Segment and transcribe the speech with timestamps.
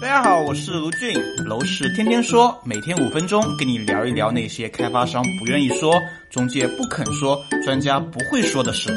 [0.00, 1.12] 大家好，我是卢俊，
[1.44, 6.00] 楼市天天说，每天五分钟跟你聊一聊那些开发商不愿意说、
[6.30, 8.92] 中介不肯说、专家不会说的事。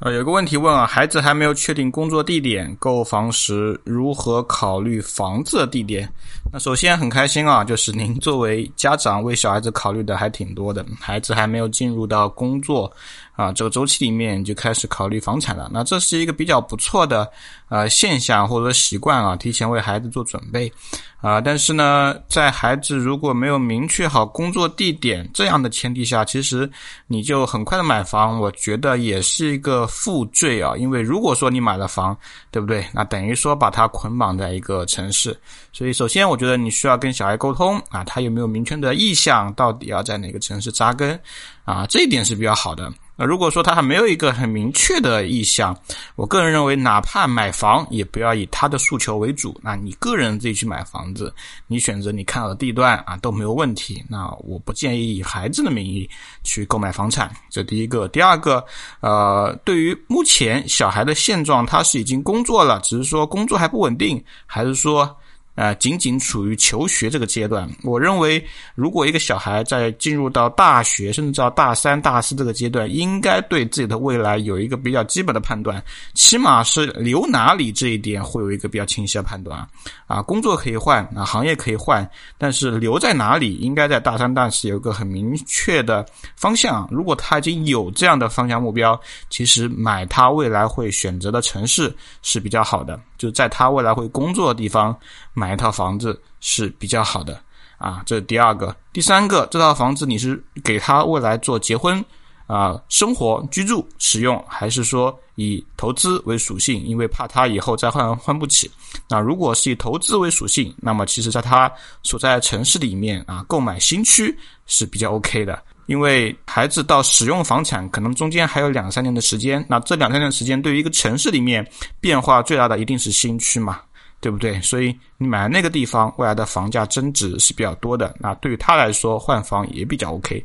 [0.00, 6.10] 呃，有个问题问啊，孩子还没有确定工作地点，购房时如何考虑房子的地点？
[6.50, 12.90] 那首先很开心啊，就是您作为家长为小孩子考虑的还挺多的，孩子还没有进入到工作
[13.36, 17.30] 啊这个周期里面就开始考虑房产了，那这是一个比较不错的
[17.68, 20.72] 呃现象或者说习惯啊，提前为孩子做准备。
[21.20, 26.68] 啊，但是呢，在孩子如果没有明确好工作地点这样的前提下，其实
[27.06, 30.74] 你就很快的买房，我觉得也是一个负罪啊。
[30.78, 32.16] 因为如果说你买了房，
[32.50, 32.86] 对不对？
[32.94, 35.38] 那等于说把它捆绑在一个城市。
[35.72, 41.20] 所以，首先我觉得你需要跟小孩沟通啊，他有没有明确的意向，到底要在哪个城市扎根
[41.64, 41.86] 啊？
[41.86, 42.90] 这一点是比较好的。
[43.20, 45.78] 那如果说他还没有一个很明确的意向，
[46.16, 49.60] 我个人认为，哪怕买房，也不要以他的诉求为主。
[49.62, 51.30] 那你个人自己去买房子，
[51.66, 54.02] 你选择你看好的地段啊都没有问题。
[54.08, 56.08] 那我不建议以孩子的名义
[56.42, 57.30] 去购买房产。
[57.50, 58.64] 这第一个，第二个，
[59.00, 65.14] 呃，对于目前小孩的现状，他是已经工作了，只是说工作还不稳定，还是说？
[65.56, 68.42] 呃，仅仅处于求学这个阶段，我认为，
[68.74, 75.82] 如果一个小孩在进入到大学，甚至到大三、大四这个阶段，应该对自己的未来有一个比较基本的判断，
[76.14, 79.66] 起码是留哪里这一点会有一个比较清晰的判断。
[80.06, 86.88] 啊，工作可以换，啊，行业可以换，但是留在哪里，应该在大三、大四有一个很明确的方向。
[86.90, 88.98] 如果他已经有这样的方向目标，
[89.28, 94.96] 其实买他未来会选择的城市是比较好的，就在他未来会工作的地方
[95.34, 95.52] 买。
[95.52, 97.38] 一套房子是比较好的
[97.76, 98.74] 啊，这是第二个。
[98.92, 102.02] 第三个，这套房子你是给他未来做结婚
[102.46, 106.82] 啊、生活、居住、使用，还是说以投资为属性？
[106.84, 108.70] 因为怕他以后再换换不起。
[109.08, 111.70] 那如果是以投资为属性，那么其实在他
[112.02, 114.34] 所在城市里面啊，购买新区
[114.66, 115.60] 是比较 OK 的。
[115.90, 121.66] 因为孩子到使用房产可能中间还有两三年的时间，那这两三年时间对于一个城市里面
[122.00, 123.80] 变化最大的一定是新区嘛。
[124.22, 124.60] 对不对？
[124.60, 128.14] 所以你买那个地方，未来的房价增值是比较多的。
[128.18, 130.44] 那对于他来说，换房也比较 OK，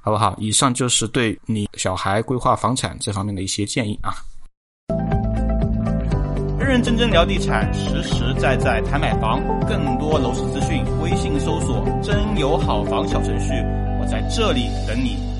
[0.00, 0.36] 好不好？
[0.38, 4.14] 以上就是对你小孩规划房产这方面的一些建议啊。
[6.56, 9.42] 认认真真聊地产，实实在在谈买房。
[9.66, 13.54] 更多楼市资讯，微信搜索“真有好房”小程序，
[14.06, 15.35] 在这里等你。